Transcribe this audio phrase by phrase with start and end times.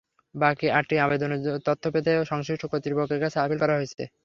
[0.35, 4.01] বাকি আটটি আবেদনের তথ্য পেতে সংশ্লিষ্ট কর্তৃপক্ষের কাছে আপিল করা হয়েছে।